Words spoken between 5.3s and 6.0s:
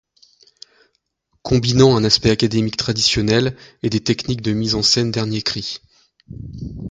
cri.